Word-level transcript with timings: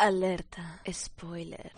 Alerta, 0.00 0.80
spoiler. 0.94 1.72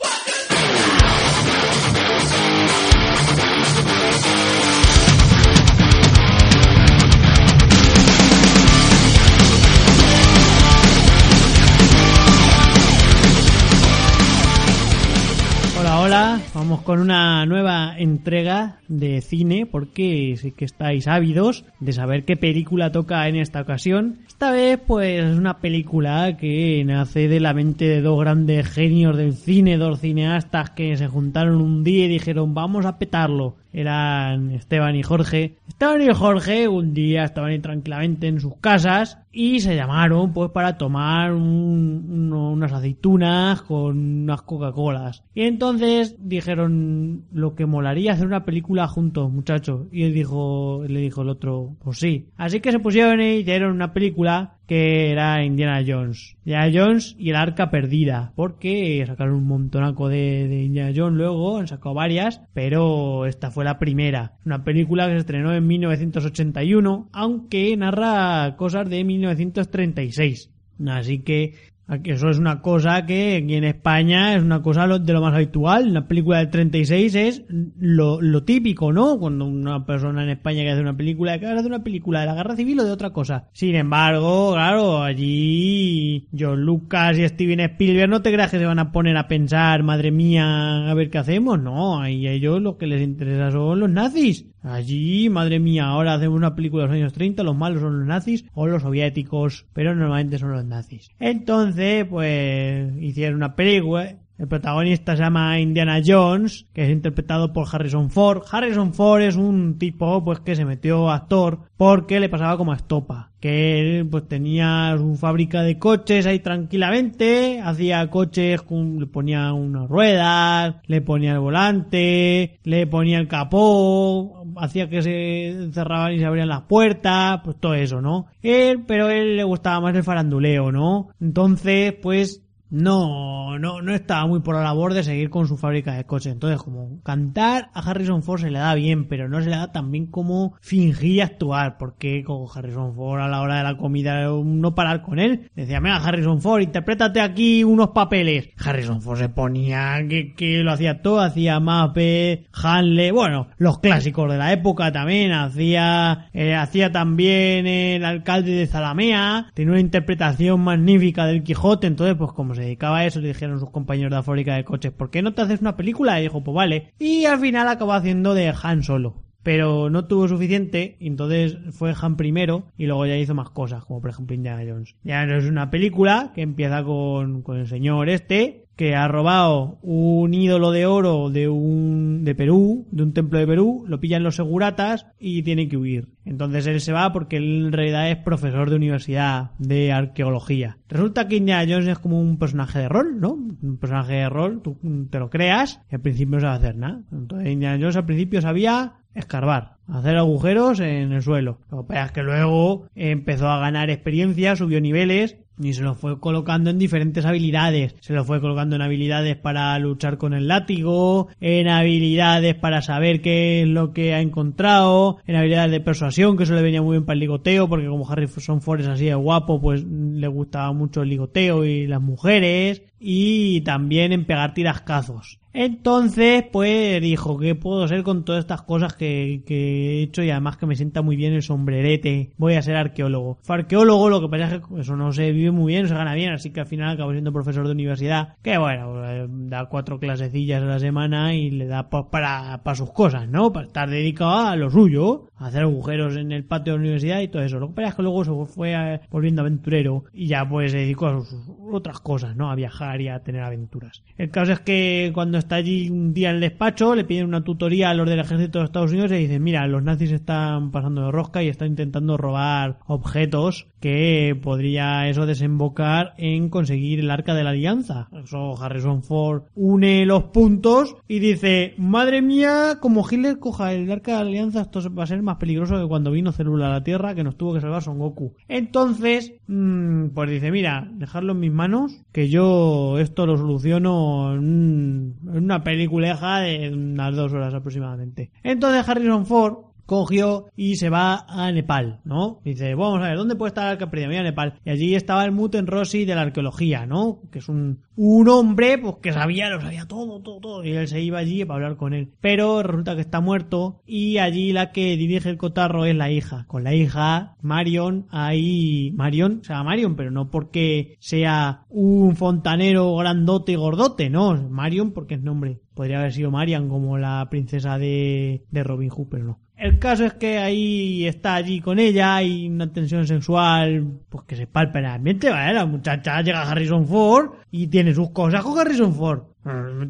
Con 16.84 17.00
una 17.00 17.44
nueva 17.46 17.94
entrega 17.98 18.80
de 18.88 19.20
cine 19.20 19.66
porque 19.66 20.36
sé 20.36 20.52
que 20.52 20.64
estáis 20.64 21.08
ávidos 21.08 21.64
de 21.80 21.92
saber 21.92 22.24
qué 22.24 22.36
película 22.36 22.92
toca 22.92 23.28
en 23.28 23.36
esta 23.36 23.60
ocasión. 23.60 24.20
Esta 24.26 24.50
vez 24.50 24.80
pues 24.86 25.24
es 25.24 25.38
una 25.38 25.58
película 25.58 26.36
que 26.36 26.82
nace 26.84 27.28
de 27.28 27.40
la 27.40 27.54
mente 27.54 27.86
de 27.86 28.00
dos 28.00 28.18
grandes 28.20 28.68
genios 28.68 29.16
del 29.16 29.34
cine, 29.34 29.76
dos 29.76 30.00
cineastas 30.00 30.70
que 30.70 30.96
se 30.96 31.08
juntaron 31.08 31.60
un 31.60 31.84
día 31.84 32.06
y 32.06 32.08
dijeron 32.08 32.54
vamos 32.54 32.86
a 32.86 32.98
petarlo. 32.98 33.56
Eran 33.72 34.50
Esteban 34.50 34.94
y 34.96 35.02
Jorge. 35.02 35.56
Esteban 35.68 36.02
y 36.02 36.12
Jorge 36.12 36.68
un 36.68 36.94
día 36.94 37.24
estaban 37.24 37.50
ahí 37.50 37.58
tranquilamente 37.58 38.26
en 38.28 38.40
sus 38.40 38.56
casas 38.56 39.18
y 39.32 39.60
se 39.60 39.74
llamaron 39.74 40.32
pues 40.32 40.50
para 40.50 40.76
tomar 40.76 41.32
un- 41.32 42.32
unas 42.32 42.72
aceitunas 42.72 43.62
con 43.62 44.22
unas 44.24 44.42
Coca-Colas. 44.42 45.24
Y 45.34 45.42
entonces 45.42 46.16
dijeron 46.18 47.24
lo 47.32 47.54
que 47.54 47.66
molaría 47.66 48.12
hacer 48.12 48.26
una 48.26 48.44
película 48.44 48.86
juntos, 48.88 49.30
muchachos. 49.32 49.86
Y 49.90 50.02
él 50.04 50.12
dijo, 50.14 50.82
le 50.86 51.00
dijo 51.00 51.22
el 51.22 51.28
otro, 51.30 51.74
pues 51.82 51.98
sí. 51.98 52.28
Así 52.36 52.60
que 52.60 52.72
se 52.72 52.78
pusieron 52.78 53.20
y 53.20 53.36
hicieron 53.36 53.72
una 53.72 53.92
película 53.92 54.54
que 54.66 55.10
era 55.10 55.44
Indiana 55.44 55.82
Jones. 55.86 56.36
Indiana 56.44 56.70
Jones 56.72 57.16
y 57.18 57.30
el 57.30 57.36
arca 57.36 57.70
perdida. 57.70 58.32
Porque 58.36 59.04
sacaron 59.06 59.34
un 59.34 59.46
montonaco 59.46 60.08
de, 60.08 60.64
Indiana 60.64 60.92
Jones 60.94 61.16
luego, 61.16 61.58
han 61.58 61.68
sacado 61.68 61.94
varias, 61.94 62.42
pero 62.54 63.26
esta 63.26 63.50
fue 63.50 63.64
la 63.64 63.78
primera. 63.78 64.32
Una 64.44 64.64
película 64.64 65.06
que 65.06 65.12
se 65.12 65.18
estrenó 65.18 65.54
en 65.54 65.66
1981, 65.66 67.08
aunque 67.12 67.76
narra 67.76 68.56
cosas 68.56 68.88
de 68.88 69.04
1936. 69.04 70.50
Así 70.86 71.20
que 71.20 71.54
eso 72.04 72.30
es 72.30 72.38
una 72.38 72.60
cosa 72.60 73.04
que 73.06 73.36
aquí 73.36 73.54
en 73.54 73.64
España 73.64 74.34
es 74.34 74.42
una 74.42 74.62
cosa 74.62 74.86
de 74.86 75.12
lo 75.12 75.20
más 75.20 75.34
habitual. 75.34 75.88
Una 75.88 76.08
película 76.08 76.38
del 76.38 76.50
36 76.50 77.14
es 77.14 77.44
lo, 77.78 78.20
lo 78.20 78.44
típico, 78.44 78.92
¿no? 78.92 79.18
Cuando 79.18 79.44
una 79.44 79.84
persona 79.84 80.22
en 80.22 80.30
España 80.30 80.62
que 80.62 80.70
hace 80.70 80.80
una 80.80 80.96
película, 80.96 81.38
que 81.38 81.46
hace 81.46 81.66
una 81.66 81.82
película 81.82 82.20
de 82.20 82.26
la 82.26 82.34
guerra 82.34 82.56
civil 82.56 82.80
o 82.80 82.84
de 82.84 82.92
otra 82.92 83.10
cosa. 83.10 83.48
Sin 83.52 83.74
embargo, 83.74 84.52
claro, 84.54 85.02
allí 85.02 86.28
John 86.36 86.62
Lucas 86.62 87.18
y 87.18 87.28
Steven 87.28 87.60
Spielberg 87.60 88.10
no 88.10 88.22
te 88.22 88.32
creas 88.32 88.50
que 88.50 88.58
se 88.58 88.66
van 88.66 88.78
a 88.78 88.92
poner 88.92 89.16
a 89.16 89.28
pensar, 89.28 89.82
madre 89.82 90.10
mía, 90.10 90.90
a 90.90 90.94
ver 90.94 91.10
qué 91.10 91.18
hacemos. 91.18 91.60
No, 91.60 92.00
ahí 92.00 92.26
a 92.26 92.32
ellos 92.32 92.60
lo 92.60 92.78
que 92.78 92.86
les 92.86 93.02
interesa 93.02 93.50
son 93.50 93.80
los 93.80 93.90
nazis. 93.90 94.51
Allí, 94.62 95.28
madre 95.28 95.58
mía, 95.58 95.86
ahora 95.86 96.14
hacemos 96.14 96.36
una 96.36 96.54
película 96.54 96.84
de 96.84 96.88
los 96.88 96.96
años 96.96 97.12
30, 97.12 97.42
los 97.42 97.56
malos 97.56 97.80
son 97.80 97.98
los 97.98 98.06
nazis 98.06 98.44
o 98.54 98.66
los 98.66 98.82
soviéticos, 98.82 99.66
pero 99.72 99.94
normalmente 99.94 100.38
son 100.38 100.52
los 100.52 100.64
nazis. 100.64 101.10
Entonces, 101.18 102.06
pues, 102.06 102.92
hicieron 103.00 103.36
una 103.36 103.56
película. 103.56 104.18
El 104.38 104.48
protagonista 104.48 105.16
se 105.16 105.22
llama 105.22 105.60
Indiana 105.60 106.00
Jones, 106.04 106.66
que 106.72 106.84
es 106.84 106.90
interpretado 106.90 107.52
por 107.52 107.66
Harrison 107.70 108.10
Ford. 108.10 108.42
Harrison 108.50 108.94
Ford 108.94 109.22
es 109.22 109.36
un 109.36 109.78
tipo, 109.78 110.24
pues, 110.24 110.40
que 110.40 110.56
se 110.56 110.64
metió 110.64 111.10
actor 111.10 111.60
porque 111.76 112.20
le 112.20 112.28
pasaba 112.28 112.56
como 112.56 112.72
a 112.72 112.76
estopa. 112.76 113.31
Que 113.42 114.06
pues, 114.08 114.28
tenía 114.28 114.94
su 114.96 115.16
fábrica 115.16 115.62
de 115.62 115.76
coches 115.76 116.26
ahí 116.26 116.38
tranquilamente, 116.38 117.60
hacía 117.60 118.08
coches, 118.08 118.60
le 118.70 119.06
ponía 119.06 119.52
unas 119.52 119.88
ruedas, 119.88 120.76
le 120.86 121.00
ponía 121.00 121.32
el 121.32 121.40
volante, 121.40 122.60
le 122.62 122.86
ponía 122.86 123.18
el 123.18 123.26
capó, 123.26 124.46
hacía 124.58 124.88
que 124.88 125.02
se 125.02 125.70
cerraban 125.72 126.12
y 126.12 126.20
se 126.20 126.24
abrían 126.24 126.48
las 126.48 126.62
puertas, 126.62 127.40
pues 127.42 127.56
todo 127.58 127.74
eso, 127.74 128.00
¿no? 128.00 128.26
Él, 128.42 128.84
pero 128.86 129.10
él 129.10 129.36
le 129.36 129.42
gustaba 129.42 129.80
más 129.80 129.96
el 129.96 130.04
faranduleo, 130.04 130.70
¿no? 130.70 131.08
Entonces, 131.20 131.94
pues, 132.00 132.44
no, 132.72 133.58
no, 133.58 133.82
no 133.82 133.94
estaba 133.94 134.26
muy 134.26 134.40
por 134.40 134.54
la 134.54 134.62
labor 134.62 134.94
de 134.94 135.04
seguir 135.04 135.28
con 135.28 135.46
su 135.46 135.58
fábrica 135.58 135.92
de 135.92 136.04
coches. 136.04 136.32
Entonces, 136.32 136.62
como 136.62 137.02
cantar 137.02 137.70
a 137.74 137.80
Harrison 137.80 138.22
Ford 138.22 138.40
se 138.40 138.50
le 138.50 138.58
da 138.58 138.74
bien, 138.74 139.08
pero 139.08 139.28
no 139.28 139.42
se 139.42 139.50
le 139.50 139.56
da 139.56 139.72
tan 139.72 139.92
bien 139.92 140.06
como 140.06 140.54
fingir 140.62 141.04
y 141.04 141.20
actuar, 141.20 141.76
porque 141.76 142.24
con 142.24 142.46
Harrison 142.52 142.94
Ford 142.94 143.20
a 143.20 143.28
la 143.28 143.42
hora 143.42 143.58
de 143.58 143.64
la 143.64 143.76
comida 143.76 144.26
no 144.26 144.74
parar 144.74 145.02
con 145.02 145.18
él. 145.18 145.50
Decía, 145.54 145.80
venga 145.80 145.96
Harrison 145.96 146.40
Ford, 146.40 146.62
interprétate 146.62 147.20
aquí 147.20 147.62
unos 147.62 147.90
papeles. 147.90 148.48
Harrison 148.56 149.02
Ford 149.02 149.18
se 149.18 149.28
ponía 149.28 149.98
que, 150.08 150.32
que 150.34 150.62
lo 150.62 150.72
hacía 150.72 151.02
todo, 151.02 151.20
hacía 151.20 151.60
Mape, 151.60 152.46
Hanley, 152.54 153.10
bueno, 153.10 153.48
los 153.58 153.80
clásicos 153.80 154.32
de 154.32 154.38
la 154.38 154.50
época 154.50 154.90
también, 154.92 155.32
hacía, 155.32 156.28
eh, 156.32 156.54
hacía 156.54 156.90
también 156.90 157.66
el 157.66 158.02
alcalde 158.02 158.52
de 158.52 158.66
Zalamea, 158.66 159.50
tenía 159.52 159.72
una 159.72 159.80
interpretación 159.80 160.62
magnífica 160.62 161.26
del 161.26 161.42
Quijote, 161.42 161.86
entonces 161.86 162.16
pues 162.16 162.32
como 162.32 162.54
se 162.54 162.61
dedicaba 162.64 162.98
a 162.98 163.06
eso, 163.06 163.20
le 163.20 163.28
dijeron 163.28 163.60
sus 163.60 163.70
compañeros 163.70 164.10
de 164.10 164.16
la 164.16 164.22
fábrica 164.22 164.54
de 164.54 164.64
coches, 164.64 164.92
¿por 164.92 165.10
qué 165.10 165.22
no 165.22 165.34
te 165.34 165.42
haces 165.42 165.60
una 165.60 165.76
película? 165.76 166.18
Y 166.18 166.22
dijo, 166.22 166.42
pues 166.42 166.54
vale. 166.54 166.92
Y 166.98 167.24
al 167.24 167.38
final 167.38 167.68
acabó 167.68 167.92
haciendo 167.92 168.34
de 168.34 168.52
Han 168.62 168.82
Solo. 168.82 169.22
Pero 169.42 169.90
no 169.90 170.06
tuvo 170.06 170.28
suficiente, 170.28 170.96
y 171.00 171.08
entonces 171.08 171.58
fue 171.72 171.92
Han 172.00 172.16
primero, 172.16 172.66
y 172.76 172.86
luego 172.86 173.06
ya 173.06 173.16
hizo 173.16 173.34
más 173.34 173.50
cosas, 173.50 173.84
como 173.84 174.00
por 174.00 174.10
ejemplo 174.10 174.36
Indiana 174.36 174.62
Jones. 174.64 174.94
Ya 175.02 175.26
no 175.26 175.36
es 175.36 175.46
una 175.46 175.68
película 175.68 176.30
que 176.34 176.42
empieza 176.42 176.84
con, 176.84 177.42
con 177.42 177.58
el 177.58 177.66
señor 177.66 178.08
este, 178.08 178.61
que 178.76 178.94
ha 178.94 179.08
robado 179.08 179.78
un 179.82 180.32
ídolo 180.34 180.70
de 180.70 180.86
oro 180.86 181.30
de 181.30 181.48
un 181.48 182.24
de 182.24 182.34
Perú, 182.34 182.86
de 182.90 183.02
un 183.02 183.12
templo 183.12 183.38
de 183.38 183.46
Perú, 183.46 183.84
lo 183.86 184.00
pillan 184.00 184.22
los 184.22 184.36
seguratas 184.36 185.06
y 185.18 185.42
tiene 185.42 185.68
que 185.68 185.76
huir. 185.76 186.08
Entonces 186.24 186.66
él 186.66 186.80
se 186.80 186.92
va 186.92 187.12
porque 187.12 187.36
él 187.36 187.66
en 187.66 187.72
realidad 187.72 188.10
es 188.10 188.16
profesor 188.18 188.70
de 188.70 188.76
universidad 188.76 189.50
de 189.58 189.92
arqueología. 189.92 190.78
Resulta 190.88 191.28
que 191.28 191.36
Indiana 191.36 191.70
Jones 191.70 191.88
es 191.88 191.98
como 191.98 192.20
un 192.20 192.38
personaje 192.38 192.78
de 192.78 192.88
rol, 192.88 193.20
¿no? 193.20 193.32
Un 193.32 193.78
personaje 193.78 194.14
de 194.14 194.28
rol, 194.28 194.62
tú 194.62 194.78
te 195.10 195.18
lo 195.18 195.30
creas, 195.30 195.80
y 195.90 195.96
al 195.96 196.00
principio 196.00 196.36
no 196.36 196.40
sabe 196.40 196.56
hacer 196.56 196.76
nada. 196.76 197.02
Entonces 197.12 197.52
Indiana 197.52 197.78
Jones 197.80 197.96
al 197.96 198.06
principio 198.06 198.40
sabía 198.40 198.94
escarbar, 199.14 199.76
hacer 199.88 200.16
agujeros 200.16 200.80
en 200.80 201.12
el 201.12 201.22
suelo. 201.22 201.60
Lo 201.70 201.82
que 201.82 201.88
pasa 201.88 202.06
es 202.06 202.12
que 202.12 202.22
luego 202.22 202.86
empezó 202.94 203.48
a 203.48 203.58
ganar 203.58 203.90
experiencia, 203.90 204.56
subió 204.56 204.80
niveles 204.80 205.36
y 205.62 205.74
se 205.74 205.82
lo 205.82 205.94
fue 205.94 206.18
colocando 206.20 206.70
en 206.70 206.78
diferentes 206.78 207.24
habilidades. 207.24 207.94
Se 208.00 208.12
lo 208.12 208.24
fue 208.24 208.40
colocando 208.40 208.76
en 208.76 208.82
habilidades 208.82 209.36
para 209.36 209.78
luchar 209.78 210.18
con 210.18 210.34
el 210.34 210.48
látigo, 210.48 211.28
en 211.40 211.68
habilidades 211.68 212.54
para 212.54 212.82
saber 212.82 213.20
qué 213.20 213.62
es 213.62 213.68
lo 213.68 213.92
que 213.92 214.14
ha 214.14 214.20
encontrado, 214.20 215.18
en 215.26 215.36
habilidades 215.36 215.70
de 215.70 215.80
persuasión, 215.80 216.36
que 216.36 216.44
eso 216.44 216.54
le 216.54 216.62
venía 216.62 216.82
muy 216.82 216.96
bien 216.96 217.04
para 217.04 217.14
el 217.14 217.20
ligoteo, 217.20 217.68
porque 217.68 217.86
como 217.86 218.08
Harrison 218.08 218.60
Ford 218.60 218.80
es 218.80 218.88
así 218.88 219.06
de 219.06 219.14
guapo, 219.14 219.60
pues 219.60 219.84
le 219.84 220.28
gustaba 220.28 220.72
mucho 220.72 221.02
el 221.02 221.08
ligoteo 221.08 221.64
y 221.64 221.86
las 221.86 222.00
mujeres, 222.00 222.82
y 222.98 223.62
también 223.62 224.12
en 224.12 224.24
pegar 224.24 224.54
tirascazos. 224.54 225.38
Entonces, 225.54 226.44
pues 226.50 227.00
dijo, 227.02 227.38
¿qué 227.38 227.54
puedo 227.54 227.84
hacer 227.84 228.02
con 228.02 228.24
todas 228.24 228.40
estas 228.40 228.62
cosas 228.62 228.94
que, 228.94 229.42
que 229.44 229.98
he 229.98 230.02
hecho 230.02 230.22
y 230.22 230.30
además 230.30 230.56
que 230.56 230.66
me 230.66 230.76
sienta 230.76 231.02
muy 231.02 231.16
bien 231.16 231.34
el 231.34 231.42
sombrerete? 231.42 232.30
Voy 232.38 232.54
a 232.54 232.62
ser 232.62 232.76
arqueólogo. 232.76 233.38
Fue 233.42 233.56
arqueólogo, 233.56 234.08
lo 234.08 234.20
que 234.22 234.28
pasa 234.28 234.56
es 234.56 234.62
que 234.62 234.80
eso 234.80 234.96
no 234.96 235.12
se 235.12 235.30
vive 235.32 235.50
muy 235.52 235.72
bien, 235.72 235.88
se 235.88 235.94
gana 235.94 236.14
bien, 236.14 236.32
así 236.32 236.50
que 236.50 236.60
al 236.60 236.66
final 236.66 236.90
acabó 236.90 237.12
siendo 237.12 237.32
profesor 237.32 237.66
de 237.66 237.72
universidad, 237.72 238.36
que 238.42 238.58
bueno, 238.58 239.04
eh, 239.06 239.26
da 239.28 239.66
cuatro 239.66 239.98
clasecillas 239.98 240.62
a 240.62 240.66
la 240.66 240.78
semana 240.78 241.34
y 241.34 241.50
le 241.50 241.66
da 241.66 241.88
para, 241.88 242.62
para 242.62 242.74
sus 242.76 242.92
cosas, 242.92 243.28
¿no? 243.28 243.52
Para 243.52 243.66
estar 243.66 243.88
dedicado 243.88 244.48
a 244.48 244.56
lo 244.56 244.70
suyo, 244.70 245.28
a 245.36 245.46
hacer 245.46 245.62
agujeros 245.62 246.16
en 246.16 246.32
el 246.32 246.44
patio 246.44 246.72
de 246.72 246.78
la 246.78 246.82
universidad 246.82 247.20
y 247.20 247.28
todo 247.28 247.42
eso. 247.42 247.58
Lo 247.58 247.68
que 247.68 247.74
pasa 247.74 247.88
es 247.88 247.94
que 247.94 248.02
luego 248.02 248.24
se 248.24 248.52
fue 248.52 248.74
eh, 248.74 249.00
volviendo 249.10 249.42
aventurero 249.42 250.04
y 250.12 250.26
ya 250.26 250.48
pues 250.48 250.72
se 250.72 250.78
dedicó 250.78 251.06
a 251.06 251.20
sus 251.20 251.34
otras 251.72 252.00
cosas, 252.00 252.36
¿no? 252.36 252.50
A 252.50 252.54
viajar 252.54 253.00
y 253.00 253.08
a 253.08 253.20
tener 253.20 253.42
aventuras. 253.42 254.02
El 254.16 254.30
caso 254.30 254.52
es 254.52 254.60
que 254.60 255.10
cuando 255.14 255.38
está 255.38 255.56
allí 255.56 255.90
un 255.90 256.14
día 256.14 256.30
en 256.30 256.36
el 256.36 256.40
despacho, 256.40 256.94
le 256.94 257.04
piden 257.04 257.26
una 257.26 257.44
tutoría 257.44 257.90
a 257.90 257.94
los 257.94 258.08
del 258.08 258.20
ejército 258.20 258.58
de 258.58 258.66
Estados 258.66 258.92
Unidos 258.92 259.12
y 259.12 259.16
dicen, 259.16 259.42
mira, 259.42 259.66
los 259.66 259.82
nazis 259.82 260.12
están 260.12 260.70
pasando 260.70 261.06
de 261.06 261.12
rosca 261.12 261.42
y 261.42 261.48
están 261.48 261.68
intentando 261.68 262.16
robar 262.16 262.78
objetos 262.86 263.68
que 263.80 264.38
podría 264.40 265.08
eso 265.08 265.26
desembocar 265.32 266.14
en 266.16 266.48
conseguir 266.48 267.00
el 267.00 267.10
arca 267.10 267.34
de 267.34 267.44
la 267.44 267.50
alianza. 267.50 268.08
Eso 268.12 268.62
Harrison 268.62 269.02
Ford 269.02 269.44
une 269.54 270.06
los 270.06 270.24
puntos 270.24 270.96
y 271.08 271.18
dice, 271.18 271.74
madre 271.76 272.22
mía, 272.22 272.78
como 272.80 273.06
Hitler 273.08 273.38
coja 273.38 273.72
el 273.72 273.90
arca 273.90 274.12
de 274.12 274.24
la 274.24 274.28
alianza, 274.28 274.62
esto 274.62 274.80
va 274.94 275.04
a 275.04 275.06
ser 275.06 275.22
más 275.22 275.36
peligroso 275.36 275.80
que 275.80 275.88
cuando 275.88 276.10
vino 276.10 276.32
Célula 276.32 276.66
a 276.66 276.70
la 276.70 276.84
Tierra 276.84 277.14
que 277.14 277.24
nos 277.24 277.36
tuvo 277.36 277.54
que 277.54 277.60
salvar 277.60 277.82
Son 277.82 277.98
Goku. 277.98 278.34
Entonces, 278.48 279.34
mmm, 279.46 280.08
pues 280.08 280.30
dice, 280.30 280.50
mira, 280.50 280.88
dejarlo 280.92 281.32
en 281.32 281.40
mis 281.40 281.52
manos, 281.52 282.02
que 282.12 282.28
yo 282.28 282.98
esto 282.98 283.26
lo 283.26 283.36
soluciono 283.36 284.34
en 284.34 285.16
una 285.24 285.64
peliculeja 285.64 286.40
de 286.40 286.70
unas 286.72 287.14
dos 287.16 287.32
horas 287.32 287.54
aproximadamente. 287.54 288.30
Entonces 288.42 288.88
Harrison 288.88 289.26
Ford 289.26 289.71
cogió 289.86 290.46
y 290.56 290.76
se 290.76 290.90
va 290.90 291.24
a 291.28 291.50
Nepal, 291.52 292.00
¿no? 292.04 292.40
Dice, 292.44 292.74
vamos 292.74 293.00
a 293.00 293.08
ver, 293.08 293.16
¿dónde 293.16 293.36
puede 293.36 293.48
estar 293.48 293.72
el 293.72 293.88
perdida? 293.88 294.08
Mira 294.08 294.22
Nepal. 294.22 294.54
Y 294.64 294.70
allí 294.70 294.94
estaba 294.94 295.24
el 295.24 295.32
Muten 295.32 295.66
Rossi 295.66 296.04
de 296.04 296.14
la 296.14 296.22
arqueología, 296.22 296.86
¿no? 296.86 297.20
Que 297.30 297.40
es 297.40 297.48
un, 297.48 297.80
un 297.96 298.28
hombre, 298.28 298.78
pues 298.78 298.96
que 299.02 299.12
sabía, 299.12 299.50
lo 299.50 299.60
sabía 299.60 299.86
todo, 299.86 300.20
todo, 300.20 300.40
todo. 300.40 300.64
Y 300.64 300.72
él 300.72 300.88
se 300.88 301.00
iba 301.00 301.18
allí 301.18 301.44
para 301.44 301.56
hablar 301.56 301.76
con 301.76 301.94
él. 301.94 302.12
Pero 302.20 302.62
resulta 302.62 302.94
que 302.94 303.00
está 303.02 303.20
muerto 303.20 303.82
y 303.86 304.18
allí 304.18 304.52
la 304.52 304.72
que 304.72 304.96
dirige 304.96 305.28
el 305.28 305.36
cotarro 305.36 305.84
es 305.84 305.94
la 305.94 306.10
hija. 306.10 306.44
Con 306.46 306.64
la 306.64 306.74
hija, 306.74 307.36
Marion, 307.42 308.06
ahí, 308.10 308.92
Marion, 308.96 309.40
o 309.40 309.44
sea, 309.44 309.62
Marion, 309.62 309.96
pero 309.96 310.10
no 310.10 310.30
porque 310.30 310.96
sea 311.00 311.64
un 311.68 312.16
fontanero 312.16 312.94
grandote 312.96 313.52
y 313.52 313.56
gordote, 313.56 314.10
no. 314.10 314.34
Marion 314.48 314.92
porque 314.92 315.14
es 315.14 315.22
nombre. 315.22 315.60
Podría 315.74 315.98
haber 315.98 316.12
sido 316.12 316.30
Marian 316.30 316.68
como 316.68 316.98
la 316.98 317.26
princesa 317.30 317.78
de, 317.78 318.44
de 318.50 318.62
Robin 318.62 318.90
Hood, 318.90 319.08
pero 319.10 319.24
no. 319.24 319.40
El 319.62 319.78
caso 319.78 320.04
es 320.04 320.14
que 320.14 320.38
ahí 320.38 321.06
está 321.06 321.36
allí 321.36 321.60
con 321.60 321.78
ella, 321.78 322.16
hay 322.16 322.48
una 322.48 322.72
tensión 322.72 323.06
sexual, 323.06 324.00
pues 324.08 324.24
que 324.24 324.34
se 324.34 324.48
palpa 324.48 324.80
en 324.80 324.86
el 324.86 324.90
ambiente, 324.90 325.30
¿vale? 325.30 325.54
La 325.54 325.66
muchacha 325.66 326.20
llega 326.20 326.42
a 326.42 326.50
Harrison 326.50 326.84
Ford 326.84 327.34
y 327.52 327.68
tiene 327.68 327.94
sus 327.94 328.10
cosas 328.10 328.42
con 328.42 328.58
Harrison 328.58 328.92
Ford. 328.92 329.22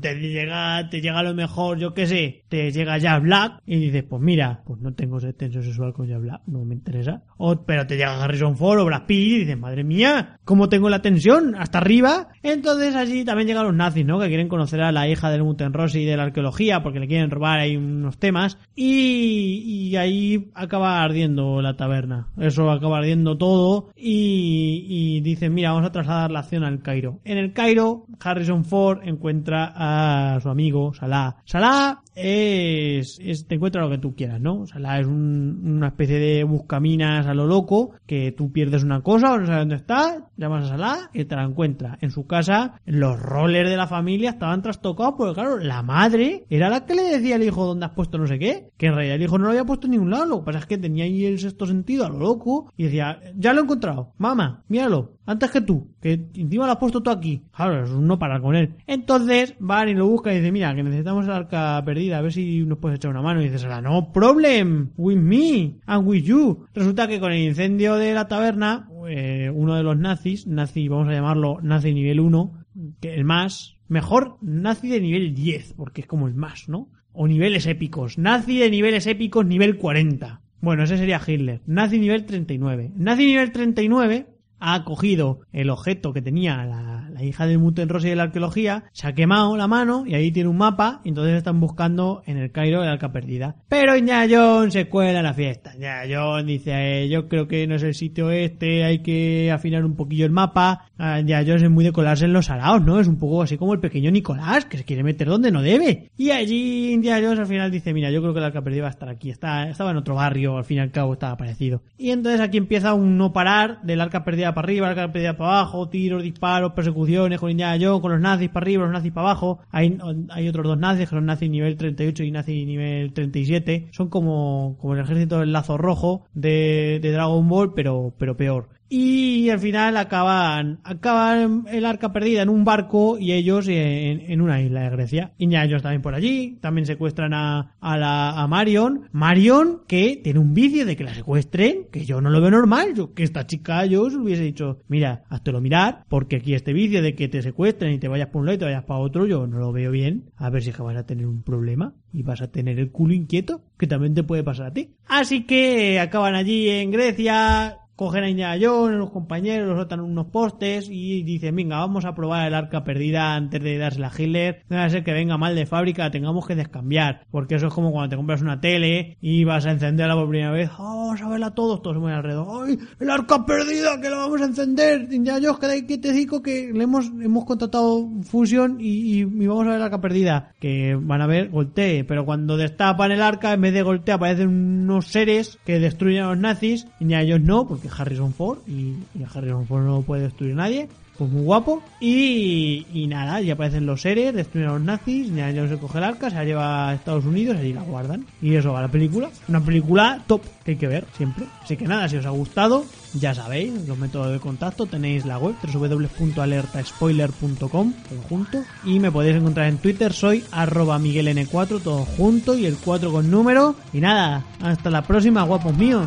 Te 0.00 0.14
llega, 0.14 0.88
te 0.88 1.00
llega 1.02 1.22
lo 1.22 1.34
mejor, 1.34 1.78
yo 1.78 1.92
qué 1.92 2.06
sé, 2.06 2.44
te 2.48 2.72
llega 2.72 2.96
ya 2.96 3.18
Black 3.18 3.60
y 3.66 3.78
dices, 3.78 4.02
pues 4.08 4.22
mira, 4.22 4.62
pues 4.64 4.80
no 4.80 4.94
tengo 4.94 5.20
tensión 5.20 5.62
sexual 5.62 5.92
con 5.92 6.06
Jack 6.06 6.20
Black, 6.22 6.40
no 6.46 6.64
me 6.64 6.74
interesa. 6.74 7.22
O, 7.36 7.62
pero 7.66 7.86
te 7.86 7.96
llega 7.96 8.22
Harrison 8.22 8.56
Ford 8.56 8.80
o 8.80 8.86
Brad 8.86 9.04
Pitt 9.04 9.18
y 9.18 9.38
dices, 9.40 9.58
madre 9.58 9.84
mía, 9.84 10.38
¿cómo 10.44 10.70
tengo 10.70 10.88
la 10.88 11.02
tensión? 11.02 11.54
Hasta 11.54 11.78
arriba. 11.78 12.28
Entonces 12.42 12.94
allí 12.94 13.24
también 13.24 13.46
llegan 13.46 13.66
los 13.66 13.74
nazis, 13.74 14.06
¿no? 14.06 14.18
Que 14.18 14.28
quieren 14.28 14.48
conocer 14.48 14.80
a 14.80 14.90
la 14.90 15.06
hija 15.06 15.30
del 15.30 15.44
Muten 15.44 15.74
Rossi 15.74 16.04
de 16.04 16.16
la 16.16 16.24
arqueología 16.24 16.82
porque 16.82 17.00
le 17.00 17.06
quieren 17.06 17.30
robar 17.30 17.60
ahí 17.60 17.76
unos 17.76 18.18
temas 18.18 18.58
y, 18.74 19.90
y 19.90 19.96
ahí 19.96 20.50
acaba 20.54 21.02
ardiendo 21.02 21.60
la 21.60 21.76
taberna. 21.76 22.28
Eso 22.38 22.70
acaba 22.70 22.98
ardiendo 22.98 23.36
todo 23.36 23.90
y, 23.96 24.86
y 24.88 25.20
dicen, 25.20 25.52
mira, 25.52 25.72
vamos 25.72 25.86
a 25.86 25.92
trasladar 25.92 26.30
la 26.30 26.40
acción 26.40 26.64
al 26.64 26.80
Cairo. 26.80 27.20
En 27.24 27.36
el 27.36 27.52
Cairo, 27.52 28.06
Harrison 28.18 28.64
Ford 28.64 29.00
encuentra 29.04 29.41
a 29.50 30.38
su 30.40 30.48
amigo 30.48 30.92
Salah. 30.94 31.36
Salah 31.44 32.02
es, 32.14 33.18
es, 33.20 33.46
te 33.46 33.54
encuentra 33.54 33.82
lo 33.82 33.90
que 33.90 33.98
tú 33.98 34.14
quieras, 34.14 34.40
¿no? 34.40 34.66
Salah 34.66 35.00
es 35.00 35.06
un, 35.06 35.62
una 35.64 35.88
especie 35.88 36.18
de 36.18 36.44
buscaminas 36.44 37.26
a 37.26 37.34
lo 37.34 37.46
loco, 37.46 37.92
que 38.06 38.32
tú 38.32 38.52
pierdes 38.52 38.84
una 38.84 39.00
cosa 39.00 39.32
o 39.32 39.38
no 39.38 39.46
sabes 39.46 39.60
dónde 39.60 39.76
está, 39.76 40.28
llamas 40.36 40.66
a 40.66 40.68
Salah 40.68 41.10
y 41.12 41.24
te 41.24 41.36
la 41.36 41.44
encuentra. 41.44 41.98
En 42.00 42.10
su 42.10 42.26
casa, 42.26 42.80
los 42.84 43.20
rollers 43.20 43.70
de 43.70 43.76
la 43.76 43.86
familia 43.86 44.30
estaban 44.30 44.62
trastocados 44.62 45.14
porque 45.16 45.34
claro, 45.34 45.58
la 45.58 45.82
madre 45.82 46.44
era 46.50 46.68
la 46.68 46.84
que 46.84 46.94
le 46.94 47.02
decía 47.02 47.36
al 47.36 47.42
hijo 47.42 47.66
dónde 47.66 47.86
has 47.86 47.92
puesto 47.92 48.18
no 48.18 48.26
sé 48.26 48.38
qué, 48.38 48.70
que 48.76 48.86
en 48.86 48.94
realidad 48.94 49.16
el 49.16 49.22
hijo 49.22 49.38
no 49.38 49.44
lo 49.44 49.50
había 49.50 49.64
puesto 49.64 49.86
en 49.86 49.92
ningún 49.92 50.10
lado, 50.10 50.26
lo 50.26 50.38
que 50.40 50.46
pasa 50.46 50.58
es 50.60 50.66
que 50.66 50.78
tenía 50.78 51.04
ahí 51.04 51.24
el 51.24 51.38
sexto 51.38 51.66
sentido 51.66 52.04
a 52.04 52.08
lo 52.08 52.18
loco 52.18 52.72
y 52.76 52.84
decía, 52.84 53.20
ya 53.36 53.52
lo 53.52 53.60
he 53.60 53.64
encontrado, 53.64 54.12
mamá, 54.18 54.64
míralo, 54.68 55.16
antes 55.24 55.50
que 55.50 55.60
tú, 55.60 55.88
que 56.00 56.14
encima 56.34 56.66
lo 56.66 56.72
has 56.72 56.78
puesto 56.78 57.02
tú 57.02 57.10
aquí. 57.10 57.42
Claro, 57.54 57.84
es 57.84 57.90
un 57.90 58.06
no 58.06 58.18
parar 58.18 58.40
con 58.40 58.56
él. 58.56 58.74
Entonces 58.86 59.54
van 59.60 59.88
y 59.88 59.94
lo 59.94 60.08
buscan 60.08 60.32
y 60.32 60.36
dicen, 60.36 60.52
mira, 60.52 60.74
que 60.74 60.82
necesitamos 60.82 61.26
el 61.26 61.32
arca 61.32 61.80
perdida, 61.84 62.18
a 62.18 62.22
ver 62.22 62.32
si 62.32 62.64
nos 62.64 62.78
puedes 62.78 62.96
echar 62.96 63.10
una 63.10 63.22
mano. 63.22 63.40
Y 63.40 63.48
dices, 63.48 63.66
no 63.82 64.12
problem, 64.12 64.90
with 64.96 65.16
me 65.16 65.76
and 65.86 66.06
with 66.06 66.24
you. 66.24 66.66
Resulta 66.74 67.06
que 67.06 67.20
con 67.20 67.32
el 67.32 67.40
incendio 67.40 67.94
de 67.94 68.14
la 68.14 68.26
taberna, 68.26 68.88
eh, 69.08 69.50
uno 69.54 69.76
de 69.76 69.82
los 69.82 69.96
nazis, 69.96 70.46
nazi, 70.46 70.88
vamos 70.88 71.08
a 71.08 71.12
llamarlo 71.12 71.58
nazi 71.62 71.94
nivel 71.94 72.18
1, 72.20 72.52
que 73.00 73.14
el 73.14 73.24
más, 73.24 73.76
mejor 73.88 74.38
nazi 74.40 74.88
de 74.88 75.00
nivel 75.00 75.34
10, 75.34 75.74
porque 75.74 76.00
es 76.00 76.06
como 76.06 76.26
el 76.26 76.34
más, 76.34 76.68
¿no? 76.68 76.88
O 77.12 77.28
niveles 77.28 77.66
épicos. 77.66 78.18
Nazi 78.18 78.58
de 78.58 78.70
niveles 78.70 79.06
épicos 79.06 79.46
nivel 79.46 79.76
40. 79.76 80.40
Bueno, 80.60 80.84
ese 80.84 80.96
sería 80.96 81.20
Hitler. 81.24 81.60
Nazi 81.66 81.98
nivel 81.98 82.24
39. 82.24 82.92
Nazi 82.96 83.26
nivel 83.26 83.52
39 83.52 84.31
ha 84.64 84.84
cogido 84.84 85.40
el 85.52 85.70
objeto 85.70 86.12
que 86.12 86.22
tenía 86.22 86.64
la, 86.64 87.22
hija 87.22 87.46
de 87.46 87.58
Muten 87.58 87.88
Rossi 87.88 88.08
de 88.08 88.16
la 88.16 88.24
arqueología, 88.24 88.84
se 88.92 89.06
ha 89.06 89.12
quemado 89.12 89.56
la 89.56 89.68
mano 89.68 90.04
y 90.06 90.14
ahí 90.14 90.32
tiene 90.32 90.48
un 90.48 90.56
mapa 90.56 91.00
y 91.04 91.10
entonces 91.10 91.36
están 91.36 91.60
buscando 91.60 92.22
en 92.26 92.36
el 92.36 92.50
Cairo 92.50 92.82
el 92.82 92.88
arca 92.88 93.12
perdida. 93.12 93.56
Pero 93.68 93.96
Indiana 93.96 94.26
Jones 94.28 94.72
se 94.72 94.88
cuela 94.88 95.22
la 95.22 95.34
fiesta. 95.34 95.72
Indiana 95.74 96.02
Jones 96.08 96.46
dice, 96.46 96.72
eh, 96.72 97.08
yo 97.08 97.28
creo 97.28 97.46
que 97.46 97.66
no 97.66 97.76
es 97.76 97.82
el 97.82 97.94
sitio 97.94 98.30
este, 98.30 98.82
hay 98.82 99.00
que 99.00 99.52
afinar 99.52 99.84
un 99.84 99.94
poquillo 99.94 100.26
el 100.26 100.32
mapa. 100.32 100.86
Ah, 100.98 101.20
Indiana 101.20 101.44
Jones 101.46 101.62
es 101.62 101.70
muy 101.70 101.84
de 101.84 101.92
colarse 101.92 102.24
en 102.24 102.32
los 102.32 102.50
araos, 102.50 102.82
¿no? 102.82 102.98
Es 102.98 103.08
un 103.08 103.18
poco 103.18 103.42
así 103.42 103.56
como 103.56 103.74
el 103.74 103.80
pequeño 103.80 104.10
Nicolás, 104.10 104.64
que 104.64 104.78
se 104.78 104.84
quiere 104.84 105.02
meter 105.04 105.28
donde 105.28 105.52
no 105.52 105.62
debe. 105.62 106.10
Y 106.16 106.30
allí 106.30 106.92
Indiana 106.92 107.24
Jones 107.24 107.40
al 107.40 107.46
final 107.46 107.70
dice, 107.70 107.92
mira, 107.92 108.10
yo 108.10 108.20
creo 108.20 108.32
que 108.32 108.38
el 108.38 108.46
arca 108.46 108.62
perdida 108.62 108.82
va 108.82 108.88
a 108.88 108.92
estar 108.92 109.08
aquí. 109.08 109.30
Estaba 109.30 109.70
en 109.70 109.96
otro 109.96 110.14
barrio, 110.16 110.56
al 110.56 110.64
fin 110.64 110.78
y 110.78 110.80
al 110.80 110.90
cabo 110.90 111.12
estaba 111.12 111.36
parecido. 111.36 111.82
Y 111.98 112.10
entonces 112.10 112.40
aquí 112.40 112.58
empieza 112.58 112.94
un 112.94 113.16
no 113.16 113.32
parar 113.32 113.82
del 113.82 114.00
arca 114.00 114.24
perdida 114.24 114.51
para 114.54 114.66
arriba, 114.66 114.88
arca 114.88 115.12
perdida 115.12 115.36
para 115.36 115.60
abajo, 115.60 115.88
tiros, 115.88 116.22
disparos, 116.22 116.72
persecuciones 116.72 117.38
con 117.40 117.50
Indiana 117.50 117.78
Jones, 117.80 118.00
con 118.00 118.12
los 118.12 118.20
nazis 118.20 118.48
para 118.48 118.64
arriba, 118.64 118.84
los 118.84 118.92
nazis 118.92 119.12
para 119.12 119.30
abajo. 119.30 119.60
Hay, 119.70 119.98
hay 120.30 120.48
otros 120.48 120.66
dos 120.66 120.78
nazis, 120.78 121.08
que 121.08 121.14
son 121.14 121.26
nazis 121.26 121.50
nivel 121.50 121.76
38 121.76 122.24
y 122.24 122.30
nazi 122.30 122.66
nivel 122.66 123.12
37. 123.12 123.88
Son 123.92 124.08
como, 124.08 124.76
como 124.80 124.94
el 124.94 125.00
ejército 125.00 125.40
del 125.40 125.52
lazo 125.52 125.78
rojo 125.78 126.26
de, 126.34 126.98
de 127.02 127.12
Dragon 127.12 127.48
Ball, 127.48 127.74
pero, 127.74 128.14
pero 128.18 128.36
peor. 128.36 128.68
Y 128.94 129.48
al 129.48 129.58
final 129.58 129.96
acaban, 129.96 130.80
acaban 130.84 131.64
el 131.68 131.86
arca 131.86 132.12
perdida 132.12 132.42
en 132.42 132.50
un 132.50 132.62
barco 132.62 133.16
y 133.18 133.32
ellos 133.32 133.66
en, 133.70 134.38
una 134.42 134.60
isla 134.60 134.82
de 134.82 134.90
Grecia. 134.90 135.32
Y 135.38 135.48
ya 135.48 135.64
ellos 135.64 135.80
también 135.80 136.02
por 136.02 136.14
allí, 136.14 136.58
también 136.60 136.84
secuestran 136.84 137.32
a, 137.32 137.74
a, 137.80 137.96
la, 137.96 138.46
Marion. 138.50 139.08
Marion 139.12 139.80
que 139.88 140.20
tiene 140.22 140.40
un 140.40 140.52
vicio 140.52 140.84
de 140.84 140.94
que 140.94 141.04
la 141.04 141.14
secuestren, 141.14 141.86
que 141.90 142.04
yo 142.04 142.20
no 142.20 142.28
lo 142.28 142.42
veo 142.42 142.50
normal. 142.50 142.92
Yo, 142.94 143.14
que 143.14 143.22
esta 143.22 143.46
chica 143.46 143.86
yo 143.86 144.02
os 144.02 144.14
hubiese 144.14 144.42
dicho, 144.42 144.80
mira, 144.88 145.22
háztelo 145.30 145.62
mirar, 145.62 146.04
porque 146.10 146.36
aquí 146.36 146.52
este 146.52 146.74
vicio 146.74 147.00
de 147.00 147.14
que 147.14 147.28
te 147.28 147.40
secuestren 147.40 147.94
y 147.94 147.98
te 147.98 148.08
vayas 148.08 148.28
por 148.28 148.40
un 148.40 148.46
lado 148.46 148.56
y 148.56 148.58
te 148.58 148.66
vayas 148.66 148.84
para 148.84 149.00
otro, 149.00 149.24
yo 149.24 149.46
no 149.46 149.56
lo 149.56 149.72
veo 149.72 149.90
bien. 149.90 150.24
A 150.36 150.50
ver 150.50 150.62
si 150.62 150.68
es 150.68 150.76
que 150.76 150.82
vas 150.82 150.98
a 150.98 151.06
tener 151.06 151.26
un 151.26 151.42
problema 151.42 151.94
y 152.12 152.24
vas 152.24 152.42
a 152.42 152.50
tener 152.50 152.78
el 152.78 152.90
culo 152.90 153.14
inquieto, 153.14 153.62
que 153.78 153.86
también 153.86 154.12
te 154.12 154.22
puede 154.22 154.44
pasar 154.44 154.66
a 154.66 154.74
ti. 154.74 154.90
Así 155.06 155.44
que 155.44 155.98
acaban 155.98 156.34
allí 156.34 156.68
en 156.68 156.90
Grecia, 156.90 157.78
cogen 158.02 158.24
a 158.24 158.28
Indiana 158.28 158.58
Jones, 158.60 158.98
los 158.98 159.10
compañeros, 159.10 159.68
los 159.68 159.76
rotan 159.76 160.00
unos 160.00 160.26
postes 160.26 160.88
y 160.90 161.22
dicen, 161.22 161.54
venga, 161.54 161.78
vamos 161.78 162.04
a 162.04 162.16
probar 162.16 162.48
el 162.48 162.54
arca 162.54 162.82
perdida 162.82 163.36
antes 163.36 163.62
de 163.62 163.78
dársela 163.78 164.08
a 164.08 164.22
Hitler. 164.22 164.64
No 164.68 164.76
va 164.76 164.84
a 164.86 164.90
ser 164.90 165.04
que 165.04 165.12
venga 165.12 165.38
mal 165.38 165.54
de 165.54 165.66
fábrica, 165.66 166.10
tengamos 166.10 166.44
que 166.44 166.56
descambiar. 166.56 167.24
Porque 167.30 167.54
eso 167.54 167.68
es 167.68 167.72
como 167.72 167.92
cuando 167.92 168.10
te 168.10 168.16
compras 168.16 168.42
una 168.42 168.60
tele 168.60 169.18
y 169.20 169.44
vas 169.44 169.66
a 169.66 169.70
encenderla 169.70 170.16
por 170.16 170.28
primera 170.28 170.50
vez. 170.50 170.68
Oh, 170.80 171.06
vamos 171.06 171.22
a 171.22 171.28
verla 171.28 171.54
todos, 171.54 171.80
todos 171.80 171.98
mueven 171.98 172.18
alrededor. 172.18 172.66
¡Ay, 172.66 172.76
el 172.98 173.08
arca 173.08 173.46
perdida, 173.46 174.00
que 174.00 174.10
la 174.10 174.16
vamos 174.16 174.40
a 174.40 174.46
encender! 174.46 175.06
Indiana 175.12 175.38
Jones, 175.40 175.60
queda 175.60 175.72
ahí 175.72 175.86
quietecico 175.86 176.42
que 176.42 176.72
le 176.74 176.82
hemos, 176.82 177.06
hemos 177.06 177.44
contratado 177.44 178.08
Fusion 178.24 178.78
y, 178.80 179.22
vamos 179.46 179.66
a 179.66 179.70
ver 179.70 179.76
el 179.76 179.82
arca 179.82 180.00
perdida. 180.00 180.54
Que 180.58 180.98
van 181.00 181.22
a 181.22 181.28
ver, 181.28 181.50
golpee. 181.50 182.02
Pero 182.02 182.24
cuando 182.24 182.56
destapan 182.56 183.12
el 183.12 183.22
arca, 183.22 183.52
en 183.52 183.60
vez 183.60 183.74
de 183.74 183.82
golpear, 183.82 184.16
aparecen 184.16 184.48
unos 184.48 185.06
seres 185.06 185.60
que 185.64 185.78
destruyen 185.78 186.24
a 186.24 186.30
los 186.30 186.38
nazis. 186.38 186.88
Indiana 186.98 187.26
Jones 187.28 187.46
no, 187.46 187.68
porque 187.68 187.91
Harrison 187.96 188.32
Ford 188.32 188.58
y, 188.66 188.94
a 189.22 189.28
Harrison 189.32 189.66
Ford 189.66 189.84
no 189.84 190.02
puede 190.02 190.22
destruir 190.22 190.54
nadie. 190.54 190.88
Pues 191.18 191.30
muy 191.30 191.42
guapo. 191.42 191.82
Y, 192.00 193.06
nada, 193.08 193.40
ya 193.40 193.52
aparecen 193.52 193.86
los 193.86 194.00
seres, 194.00 194.34
destruyen 194.34 194.70
a 194.70 194.72
los 194.72 194.82
nazis. 194.82 195.28
Indiana 195.28 195.52
Jones 195.54 195.70
se 195.70 195.78
coge 195.78 195.98
el 195.98 196.04
arca, 196.04 196.30
se 196.30 196.36
la 196.36 196.44
lleva 196.44 196.88
a 196.88 196.94
Estados 196.94 197.26
Unidos 197.26 197.58
allí 197.58 197.72
la 197.72 197.82
guardan. 197.82 198.26
Y 198.40 198.54
eso 198.54 198.72
va 198.72 198.78
a 198.78 198.82
la 198.82 198.88
película. 198.88 199.28
Una 199.46 199.60
película 199.60 200.22
top 200.26 200.42
que 200.64 200.72
hay 200.72 200.78
que 200.78 200.88
ver 200.88 201.04
siempre. 201.16 201.46
Así 201.62 201.76
que 201.76 201.86
nada, 201.86 202.08
si 202.08 202.16
os 202.16 202.24
ha 202.24 202.30
gustado, 202.30 202.86
ya 203.14 203.34
sabéis, 203.34 203.86
los 203.86 203.98
métodos 203.98 204.32
de 204.32 204.40
contacto. 204.40 204.86
Tenéis 204.86 205.26
la 205.26 205.36
web 205.38 205.54
www.alertaspoiler.com, 205.62 207.68
todo 207.68 207.92
junto. 208.28 208.64
Y 208.84 208.98
me 208.98 209.12
podéis 209.12 209.36
encontrar 209.36 209.68
en 209.68 209.76
Twitter, 209.78 210.12
soy 210.14 210.42
arroba 210.50 210.98
migueln4, 210.98 211.82
todo 211.82 212.06
junto 212.06 212.56
y 212.56 212.64
el 212.66 212.78
4 212.78 213.12
con 213.12 213.30
número. 213.30 213.76
Y 213.92 214.00
nada, 214.00 214.46
hasta 214.62 214.88
la 214.88 215.02
próxima, 215.02 215.42
guapos 215.42 215.76
míos. 215.76 216.06